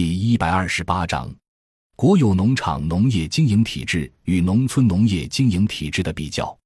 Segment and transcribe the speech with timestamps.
[0.00, 1.28] 第一百二十八章：
[1.96, 6.56] 国有农场农业经营体制与农村农业经营体制的比较。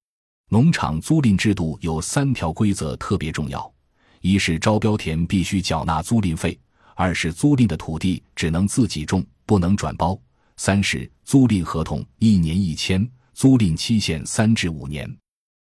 [0.51, 3.73] 农场租赁制度有三条规则特别重要：
[4.21, 6.53] 一是招标田必须缴纳租赁费；
[6.95, 10.15] 二是租赁的土地只能自己种，不能转包；
[10.59, 15.11] 三是租赁合同一年一签，租赁期限三至五年。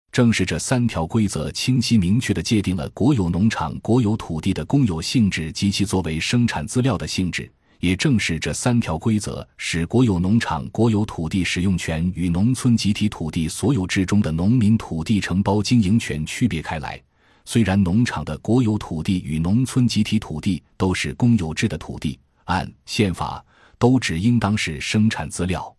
[0.09, 7.52] 正是这三条规则清晰明确地界定了国有农场、国有土地的公有性质及其作为生产资料的性质。
[7.80, 17.02] 也正是这三条规则，使国有农场、国有土地使用权与农村集体土地所有制中的农民土地承包经营权区别开来。
[17.45, 23.44] 虽然农场的国有土地与农村集体土地都是公有制的土地，按宪法
[23.77, 25.76] 都只应当是生产资料。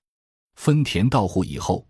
[0.56, 1.84] 分田到户以后。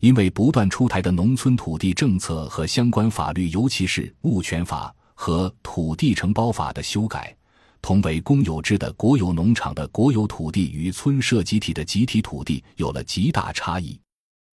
[0.00, 7.32] 因为不断出台的农村土地政策和相关法律，尤其是物权法和土地承包法的修改，
[7.82, 14.00] 同为公有制的国有农场的国有土地与村社集体的集体土地有了极大差异。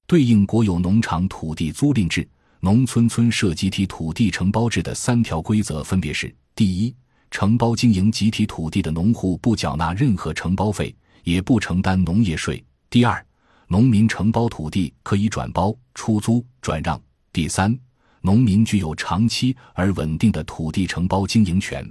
[0.06, 2.26] 对应国有农场土地租赁制、
[2.60, 6.94] 农村村社集体土地承包制的三条规则分别是：第一，
[7.30, 12.56] 承包经营集体土地的农户不缴纳任何承包费，也不承担农业税；
[12.88, 13.22] 第二，
[13.66, 16.98] 农民承包土地可以转包、出租、转让。
[17.30, 17.78] 第三，
[18.22, 21.86] 农民具有长期而稳定的土地承包经营权。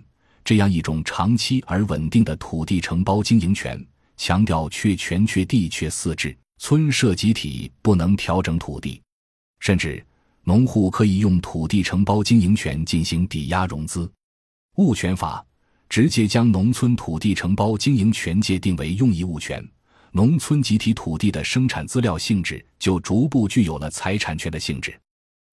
[0.47, 6.33] 这样一种长期而稳定的土地承包经营权，强调确权确地确四制。
[6.57, 9.01] 村社集体不能调整土地，
[9.59, 10.01] 甚至
[10.45, 14.09] 农户可以用土地承包经营权进行抵押融资。
[14.77, 15.45] 物权法
[15.89, 19.61] 直接将农村土地承包经营权界定为用益物权。
[20.13, 24.97] 农村集体土地的生产资料性质就逐步具有了财产权的性质。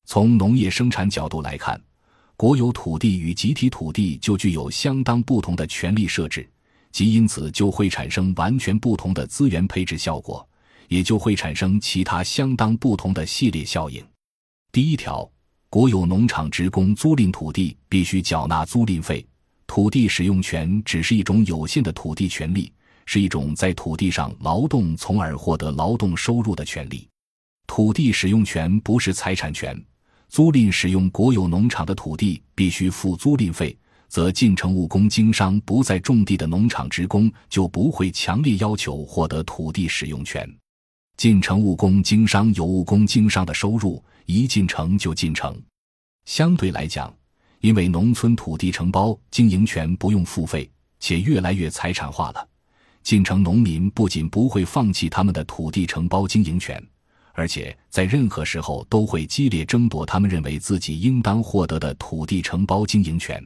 [0.06, 1.82] 从农业生产角度来看，
[2.36, 6.48] 国有土地与集体土地就具有相当不同的权利设置，
[6.90, 10.46] 即因此就会产生完全不同的资源配置效果，
[10.88, 14.04] 也就会产生其他相当不同的系列效应。
[14.72, 15.30] 第一条，
[15.70, 19.24] 国有农场职工租赁土地必须缴纳租赁费，
[19.66, 22.72] 土地使用权只是一种有限的土地权利。
[23.06, 27.06] 是一种在土地上劳动，从而获得劳动收入的权利。
[27.66, 29.78] 土地使用权不是财产权。
[30.34, 33.78] 租赁使用国有农场的土地必须付租赁费，
[34.08, 40.44] 则进城务工经商不在种地的农场职工就不会强烈要求获得土地使用权。
[41.16, 45.56] 进城务工经商有务工经商的收入，一进城就进城。
[46.24, 47.14] 相对来讲，
[47.60, 50.68] 因为农村土地承包经营权不用付费，
[50.98, 52.44] 且越来越财产化了。
[53.04, 56.84] 进城农民不仅不会放弃他们的土地承包经营权，
[57.34, 63.44] 而且在任何时候都会激烈争夺他们认为自己应当获得的土地承包经营权。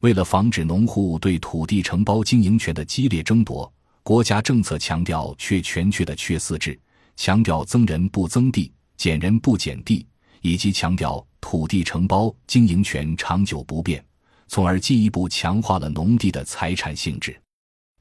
[0.00, 6.78] 为了防止农户对土地承包经营权的激烈争夺，国家政策强调确权确的确四制，
[7.16, 10.06] 强调增人不增地，减人不减地，
[10.42, 14.04] 以及强调土地承包经营权长久不变，
[14.46, 17.34] 从而进一步强化了农地的财产性质。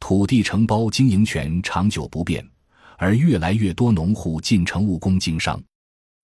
[0.01, 2.45] 土地承包经营权长久不变，
[2.97, 5.61] 而越来越多农户进城务工经商，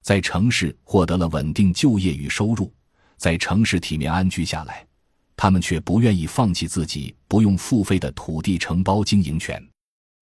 [0.03, 2.71] 在城市获得了稳定就业与收入，
[3.17, 4.85] 在城市体面安居下来，
[5.35, 9.63] 他们却不愿意放弃自己不用付费的土地承包经营权。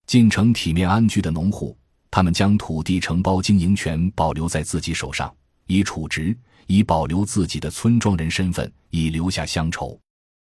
[0.05, 1.77] 进城体面安居的农户，
[2.09, 5.33] 他们将土地承包经营权保留在自己手上，
[5.65, 6.35] 以储值，
[6.65, 9.99] 以保留自己的村庄人身份，以留下乡愁。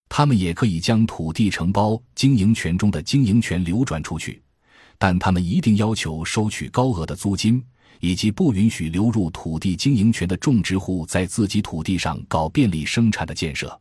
[0.08, 4.40] 他们也可以将土地承包经营权中的经营权流转出去，
[4.98, 7.62] 但他们一定要求收取高额的租金，
[8.00, 13.80] 以及不允许流入土地经营权的种植户在自己土地上搞便利生产的建设。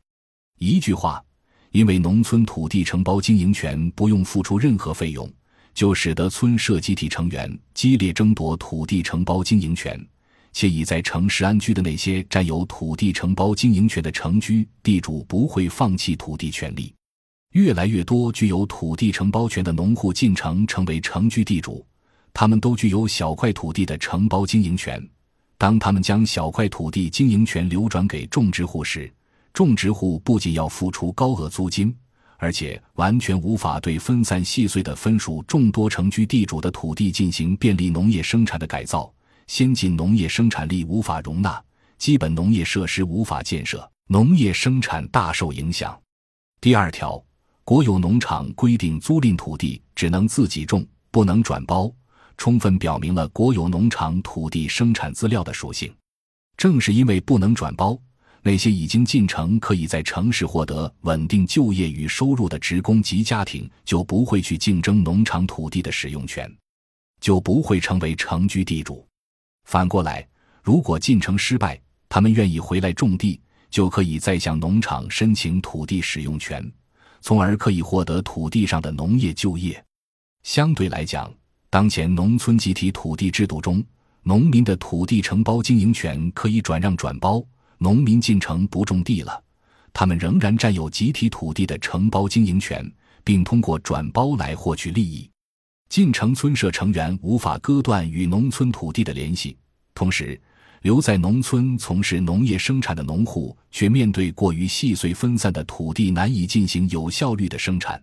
[0.59, 1.23] 一句话，
[1.71, 5.27] 因为农村土地承包经营权不用付出任何费用，
[5.73, 9.99] 就使得村社集体成员激烈争夺土地承包经营权。
[10.53, 16.91] 且已在城市安居的那些占有土地承包经营权的城居地主不会放弃土地权利，
[17.53, 21.85] 越来越多具有土地承包权的农户进城成为城居地主，
[22.33, 25.03] 他们都具有小块土地的承包经营权。
[25.57, 29.11] 当他们将小块土地经营权流转给种植户时，
[29.53, 31.95] 种植户不仅要付出高额租金，
[32.37, 39.11] 而且完全无法对分散细碎的分属众多城居地主的土地进行便利农业生产的改造。
[39.47, 41.59] 先进农业生产力无法容纳，
[41.97, 45.99] 基本农业设施无法建设，农业生产大受影响。
[46.61, 47.23] 第二条，
[47.67, 51.93] 国有农场规定租赁土地只能自己种，不能转包，
[52.37, 55.93] 充分表明了国有农场土地生产资料的属性。
[56.55, 57.99] 正是因为不能转包，
[58.41, 66.49] 那些已经进城可以在城市获得稳定就业与收入的职工及家庭，就不会去竞争农场土地的使用权，
[67.19, 69.05] 就不会成为城居地主。
[69.65, 70.25] 反过来，
[70.63, 71.77] 如果进城失败，
[72.07, 76.65] 他们愿意回来种地，就可以再向农场申请土地使用权，
[77.21, 79.83] 从而可以获得土地上的农业就业。
[80.43, 81.33] 相对来讲，
[81.69, 83.83] 当前农村集体土地制度中，
[84.23, 87.43] 农民的土地承包经营权可以转让转包。
[87.79, 89.43] 农民进城不种地了，
[89.93, 92.91] 他们仍然占有集体土地的承包经营权，
[93.23, 95.29] 并通过转包来获取利益。
[95.87, 99.55] 进城村社成员无法割断与农村土地的联系，
[99.93, 100.41] 同时，
[100.81, 108.01] 留在农村从事农业生产的农户却面对过于细碎分散的土地，难以进行有效率的生产。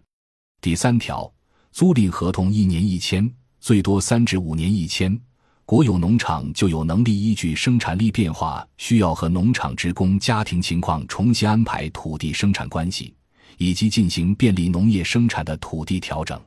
[0.61, 1.32] 第三条，
[1.73, 3.31] 租赁合同一年一签，
[3.61, 5.19] 最多三至五年一签。
[5.67, 13.15] 国有农场就有能力依据生产力变化需要和农场职工家庭情况重新安排土地生产关系，
[13.56, 16.38] 以及进行便利农业生产的土地调整。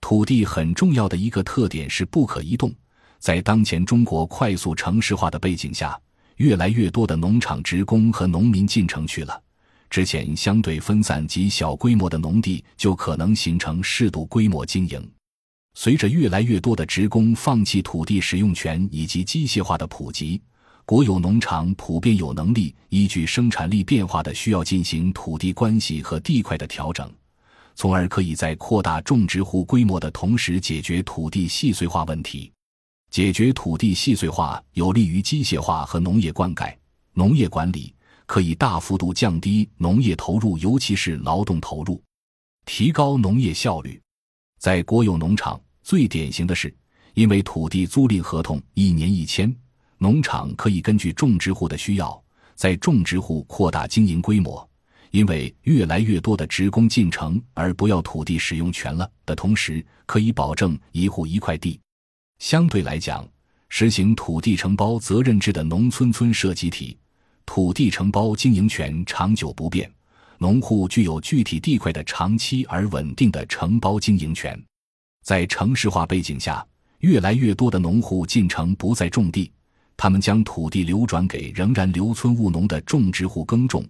[0.00, 2.72] 土地很重要的一个特点是不可移动。
[3.18, 5.98] 在当前中国快速城市化的背景下，
[6.36, 9.42] 越来越多的农场职工和农民进城去了，
[9.88, 15.10] 之前相对分散及小规模的农地就可能形成适度规模经营。
[15.74, 20.40] 随着越来越多的职工放弃土地使用权以及机械化的普及，
[20.86, 27.12] 国有农场普遍有能力依据生产力变化的需要进行土地关系和地块的调整，
[27.74, 32.50] 从而可以在扩大种植户规模的同时解决土地细碎化问题。
[33.10, 36.74] 解决土地细碎化有利于机械化和农业灌溉、
[37.12, 37.94] 农业管理，
[38.26, 42.02] 可以大幅度降低农业投入，尤其是劳动投入，
[42.64, 44.00] 提高农业效率。
[44.58, 45.60] 在国有农场。
[45.82, 46.74] 最典型的是，
[47.14, 49.54] 因为土地租赁合同一年一签，
[49.98, 52.20] 农场可以根据种植户的需要，
[52.56, 54.68] 在种植户扩大经营规模。
[55.12, 61.80] 因为越来越多的职工进城而不要土地使用权了的同时，可以保证一户一块地。
[62.38, 63.26] 相对来讲，
[63.68, 66.96] 实行土地承包责任制的农村村社集体，
[67.44, 69.90] 土地承包经营权长久不变，
[70.38, 74.60] 农户具有具体地块的长期而稳定的承包经营权。
[75.24, 76.64] 在城市化背景下，
[77.00, 79.50] 越来越多的农户进城不再种地，
[79.96, 83.84] 他们将土地流转给仍然留村务农的种植户耕种。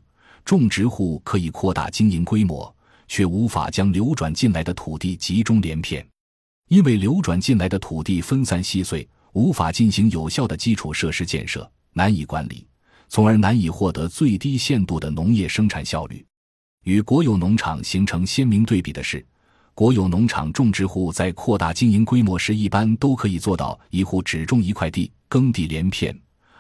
[0.45, 2.75] 种植户可以扩大经营规模，
[3.09, 6.07] 却无法将流转进来的土地集中连片，
[6.69, 12.67] 因为流转进来的土地分散细碎，无法进行有效的基础设施建设，难以管理，
[13.09, 16.25] 从而难以获得最低限度的农业生产效率。
[16.83, 19.25] 与国有农场形成鲜明对比的是。
[19.75, 26.13] 国有农场种植户在扩大经营规模时，一般都可以做到一户只种一块地，耕地连片；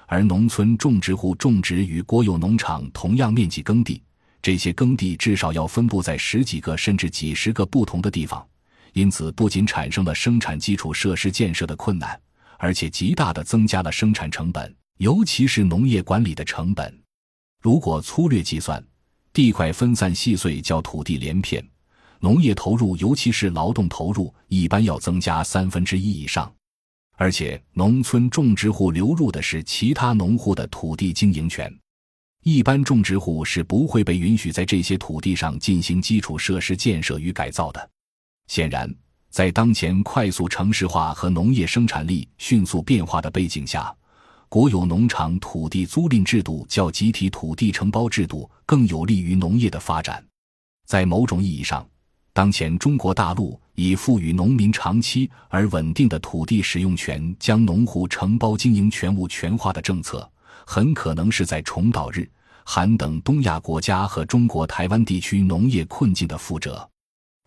[0.06, 4.02] 而农村种植户种植与国有农场同样面积耕地，
[4.42, 8.46] 这些耕地至少要分布在十几个甚至几十个不同的地方，
[8.96, 12.18] 因此不仅产生了生产基础设施建设的困难，
[12.56, 16.98] 而且极大的增加了生产成本，尤其是农业管理的成本。
[17.62, 18.82] 如果粗略计算，
[19.34, 21.62] 地块分散细碎叫土地连片。
[22.20, 26.50] 农业投入，尤其是劳动投入，一般要增加三分之一以上。
[27.18, 31.70] 而且，农村种植户流入的是其他农户的土地经营权，
[32.44, 37.90] 一般种植户是不会被允许在这些土地上进行基础设施建设与改造的。
[38.46, 38.92] 显然，
[39.28, 43.94] 在当前快速城市化和农业生产力迅速变化的背景下，
[44.48, 50.24] 国有农场土地租赁制度较集体土地承包制度更有利于农业的发展。
[50.86, 51.84] 在某种意义上，
[52.32, 60.30] 当前中国大陆以赋予农民长期而稳定的土地使用权，将农户承包经营权物权化的政策，
[60.64, 62.30] 很可能是在重蹈日、
[62.64, 66.88] 韩等东亚国家和中国台湾地区农业困境的覆辙，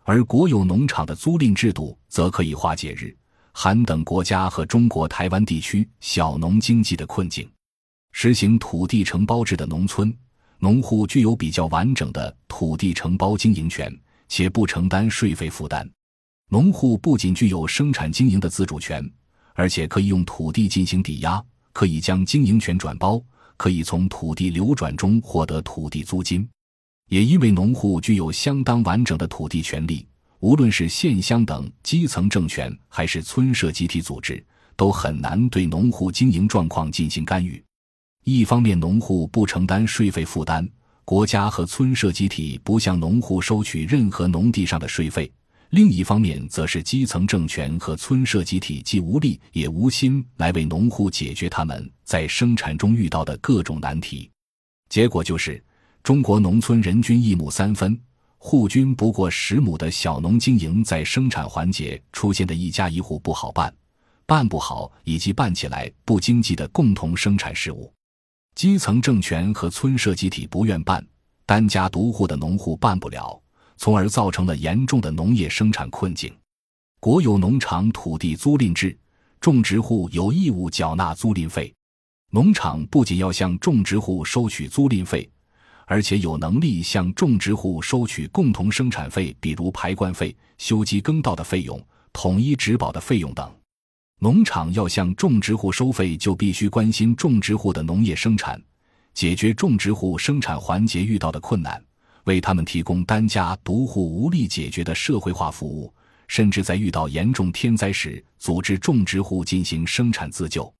[0.04, 3.16] 而国有农场的租赁制度则可以化解日、
[3.52, 7.50] 韩等国家和中国台湾地区小农经济的困境。
[8.12, 10.12] 实行土地承包制的农村
[10.58, 13.90] 农户具有比较完整的土地承包经营权。
[14.32, 15.90] 且不承担税费负担，
[16.50, 19.04] 农户不仅具有生产经营的自主权，
[19.54, 23.20] 而且可以用土地进行抵押，可以将经营权转包，
[23.56, 26.48] 可以从土地流转中获得土地租金。
[27.10, 30.06] 也因为农户具有相当完整的土地权利，
[30.38, 34.42] 无论是县乡等基层政权，还是村社集体组织，
[34.76, 37.60] 都很难对农户经营状况进行干预。
[38.22, 40.66] 一方面，农户不承担税费负担。
[41.04, 45.28] 国家和村社集体不向农户收取任何农地上的税费，
[45.70, 54.30] 另一方面，则是基层政权和村社集体既无力也无心来为农户解决他们在生产中遇到的各种难题。
[54.88, 55.60] 结果就是，
[56.02, 57.98] 中国农村人均一亩三分，
[58.38, 63.72] 户均不过十亩的小农经营在生产环节出现的一家一户不好办、
[64.24, 67.92] 办不好以及办起来不经济的共同生产事务。
[68.54, 71.06] 基层政权和村社集体不愿办，
[71.44, 73.40] 单家独户的农户办不了，
[73.76, 76.34] 从而造成了严重的农业生产困境。
[76.98, 78.98] 国有农场土地租赁制，
[79.38, 81.72] 种植户有义务缴纳租赁费。
[82.30, 85.28] 农场不仅要向种植户收取租赁费，
[85.90, 93.52] 而且有能力向种植户收取共同生产费，比如排灌费、修机耕道的费用、统一植保的费用等。
[94.20, 98.62] 农场要向种植户收费，就必须关心种植户的农业生产，
[99.14, 101.82] 解决种植户生产环节遇到的困难，
[102.22, 105.92] 为他们提供单家独户无力解决的社会化服务。
[106.28, 110.72] 甚至在遇到严重天灾时，组织种植户进行生产自救。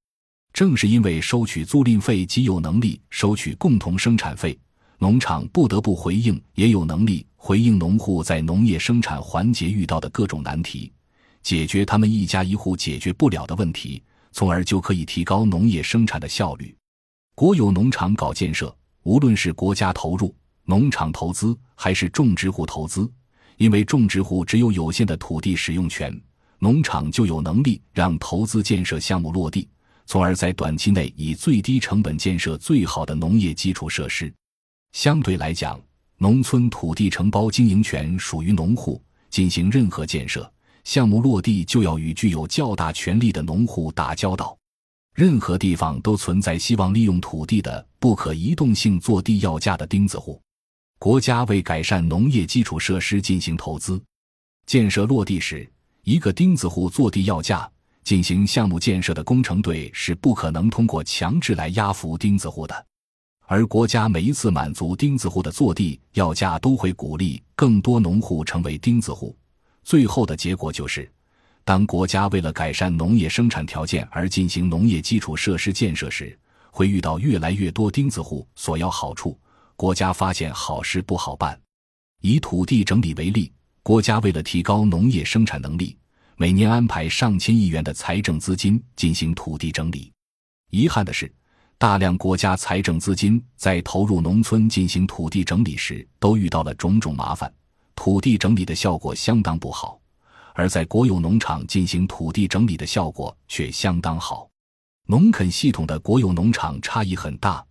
[0.52, 4.56] 正是因为收取租赁费及有能力收取共同生产费，
[5.02, 10.92] 农场不得不回应，也有能力回应农户在农业生产环节遇到的各种难题，
[11.42, 16.76] 解决他们一家一户解决不了的问题，从而就可以提高农业生产的效率。
[17.35, 20.35] 国有农场搞建设，无论是国家投入
[20.66, 23.11] 农场投资，还是种植户投资。
[23.57, 26.14] 因为种植户只有有限的土地使用权，
[26.59, 29.66] 农场就有能力让投资建设项目落地，
[30.04, 34.30] 从而在短期内以最低成本建设最好的农业基础设施。
[34.92, 35.80] 相对来讲，
[36.18, 40.50] 农村土地承包经营权属于农户，进行任何建设
[40.85, 44.56] 项目落地就要与具有较大权力的农户打交道。
[45.14, 50.40] 任何地方都存在希望利用土地的不可移动性坐地要价的钉子户。
[50.99, 54.02] 国家为改善农业基础设施进行投资，
[54.66, 55.70] 建设落地时，
[56.04, 57.70] 一个钉子户坐地要价
[58.04, 62.87] 进行项目建设的工程队是不可能通过强制来压服钉子户的。
[63.50, 69.37] 而国家每一次满足钉子户的坐地要价，都会鼓励更多农户成为钉子户。
[69.83, 71.11] 最后的结果就是，
[71.64, 76.38] 当国家为了改善农业生产条件而进行农业基础设施建设时，
[76.71, 79.37] 会遇到越来越多钉子户索要好处。
[79.75, 81.61] 国家发现好事不好办，
[82.21, 83.52] 以土地整理为例，
[83.83, 85.99] 国家为了提高农业生产能力，
[86.37, 90.12] 每年安排上千亿元的财政资金进行土地整理。
[90.71, 91.28] 遗憾的是，
[91.80, 97.50] 大量国家财政资金在投入农村进行土地整理时，都遇到了种种麻烦，
[97.94, 99.99] 土地整理的效果相当不好；
[100.52, 104.46] 而在国有农场进行土地整理的效果却相当好。
[105.06, 107.64] 农垦系统的国有农场差异很大。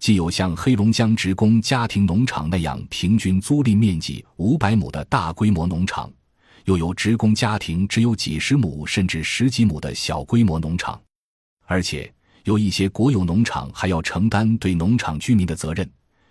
[0.00, 6.12] 既有像黑龙江职工家庭农场那样平均租赁面积五百亩的大规模农场，
[6.64, 11.00] 又有职工家庭只有几十亩甚至十几亩的小规模农场，
[11.66, 12.12] 而且
[12.44, 15.88] 有一些国有农场还要承担对农场居民的责任。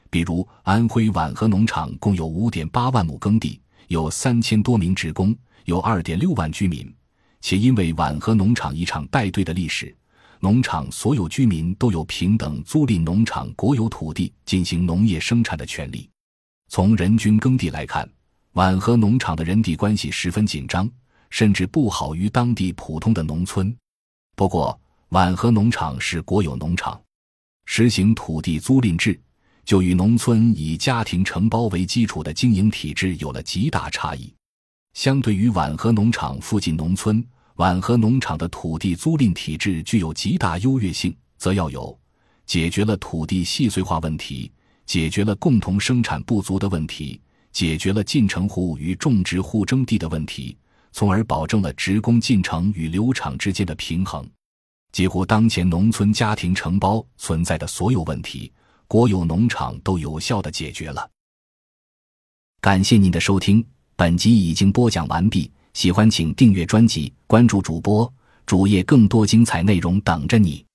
[0.09, 5.33] 比如安徽皖河农场共有五点八万亩耕地，有三千多名职工，
[5.65, 6.93] 有二点六万居民，
[7.39, 9.95] 且因为皖河农场一场带队的历史。
[10.41, 16.09] 农场所有居民都有平等租赁农场国有土地进行农业生产的权利。
[16.67, 18.09] 从人均耕地来看，
[18.53, 20.89] 皖河农场的人地关系十分紧张，
[21.29, 23.73] 甚至不好于当地普通的农村。
[24.35, 24.77] 不过，
[25.11, 26.97] 皖河农场是国有农场，
[27.65, 29.19] 实行土地租赁制，
[29.65, 34.33] 就与农村以家庭承包为基础的经营体制有了极大差异。
[34.93, 37.21] 相对于皖河农场附近农村。
[37.55, 41.99] 皖河农场的土地租赁体制具有极大优越性，则要有
[42.45, 44.49] 解决了土地细碎化问题，
[44.85, 47.19] 解决了共同生产不足的问题，
[47.51, 50.57] 解决了进城户与种植户争地的问题，
[50.93, 54.25] 从而保证了职工进城与留场之间的平衡。
[54.91, 58.51] 几乎当前农村家庭承包存在的所有问题，
[58.87, 61.09] 国有农场都有效的解决了。
[62.59, 65.51] 感谢您的收听，本集已经播讲完毕。
[65.73, 68.13] 喜欢请订阅专辑，关注主播
[68.45, 70.65] 主页，更多精彩内容等着你。